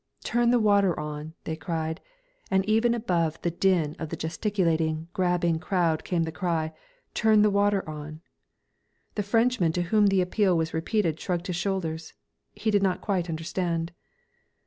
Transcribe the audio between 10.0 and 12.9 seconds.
the appeal was repeated shrugged his shoulders. He did